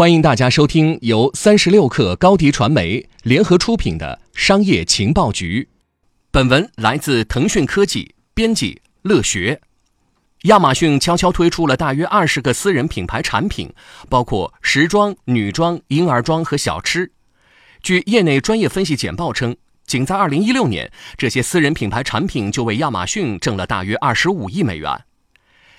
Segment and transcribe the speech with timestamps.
[0.00, 5.68] 欢迎大家收听由三十六克高低传媒联合出品的《商业情报局》。
[6.30, 9.60] 本文来自腾讯科技，编辑乐学。
[10.44, 13.70] 亚马逊悄悄推出了大约二十个私人品牌产品，
[14.08, 17.12] 包括时装、女装、婴儿装和小吃。
[17.82, 19.54] 据业内专业分析简报称，
[19.84, 25.04] 仅在二零一六年，这些私人品牌产品就为亚马逊挣了大约二十五亿美元。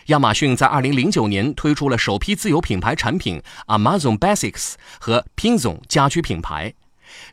[0.08, 6.74] 亚马逊在二零零九年推出了首批自有品牌产品 Amazon Basics 和 Pinzon 家居品牌，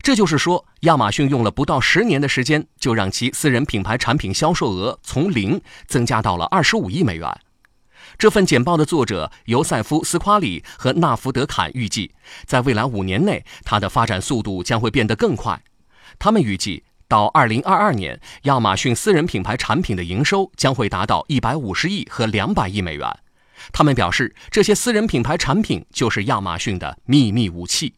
[0.02, 7.28] 这就是说，亚马逊用了不到十年的时间，就让其私人品牌产品销售额从零增加到了二十五亿美元。
[8.18, 12.12] 这份简报的作者尤塞夫·斯夸里和纳福德坎预计，
[12.46, 15.62] 在未来五年内，它的发展速度将会变得更快。
[16.18, 16.84] 他们预计。
[17.08, 23.18] 到二零二二年，亚马逊私人品牌产品的营收将会达到一百五十亿和两百亿美元。
[23.72, 27.94] 他们表示，这些私人品牌产品就是亚马逊的秘密武器。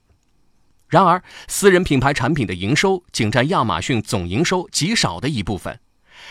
[0.89, 5.81] 然而，私人品牌产品的营收仅占亚马逊总营收极少的一部分。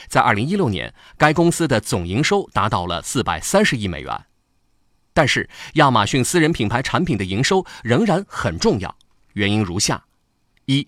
[0.07, 4.25] 在二零一六年，该公司的总营收达到了四百三十亿美元。
[5.13, 8.95] 但是，亚马逊私人品牌产品的营收仍然很重要，
[9.33, 10.05] 原因如下：
[10.65, 10.87] 一。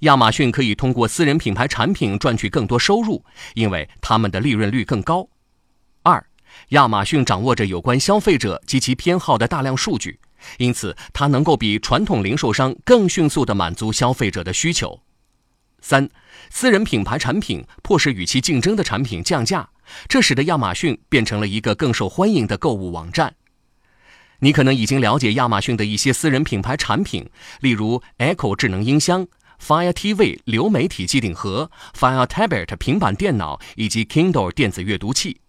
[0.00, 5.28] 亚马逊可以通过私人品牌产品赚取更多收入，因为他们的利润率更高。
[6.04, 6.24] 二，
[6.68, 10.20] 亚马逊掌握着有关消费者及其偏好的大量数据，
[10.58, 15.02] 因此它能够比传统零售商更迅速地满足消费者的需求。
[15.80, 16.08] 三，
[16.48, 19.68] 私人品牌产品迫使与其竞争的产品降价，
[20.08, 23.34] 这使得亚马逊变成了一个更受欢迎的购物网站。
[24.40, 27.28] 你可能已经了解亚马逊的一些私人品牌产品，
[27.60, 29.26] 例如 Echo 智能音箱。
[29.60, 35.40] Fire TV 流媒体机顶盒、Fire Tablet 平板电脑以及 Kindle 电子阅读器。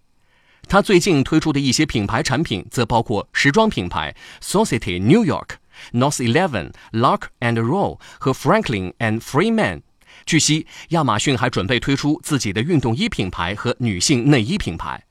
[0.68, 5.52] 他最近推出的一些品牌产品则包括时装品牌 Society New York、
[5.94, 9.82] North Eleven、Lock and Roll 和 Franklin and Freeman。
[10.26, 15.06] 据悉，亚马逊还准备推出自己的运动衣品牌和女性内衣品牌。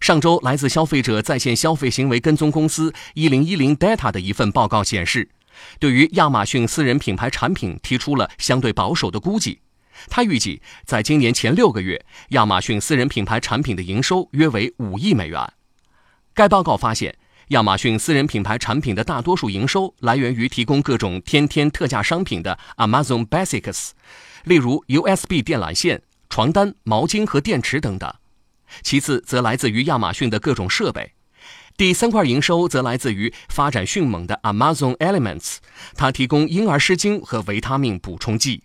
[0.00, 5.28] 上周，来自消费者在线消费行为跟踪公司一零一零 Data 的一份报告显示。
[5.78, 9.60] 对于亚马逊私人品牌产品提出了相对保守的估计，
[10.08, 15.52] 他预计在今年前六个月，亚马逊私人品牌产品的营收约为五亿美元。
[16.32, 17.16] 该报告发现，
[17.48, 23.90] 亚马逊私人品牌产品的大多数营收来源于提供各种天天特价商品的 Amazon Basics，
[24.44, 28.10] 例如 USB 电缆线、床单、毛巾和电池等等；
[28.82, 31.12] 其次则来自于亚马逊的各种设备。
[31.76, 35.56] 第三块营收则来自于发展迅猛的 Amazon Elements，
[35.96, 38.62] 它提供婴儿湿巾和维他命补充剂。